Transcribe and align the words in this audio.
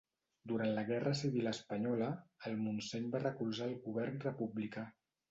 Durant 0.51 0.69
la 0.77 0.83
guerra 0.85 1.11
civil 1.17 1.49
espanyola, 1.51 2.07
el 2.51 2.57
Montseny 2.61 3.05
va 3.17 3.21
recolzar 3.25 3.67
el 3.67 3.75
govern 3.83 4.17
republicà. 4.25 4.87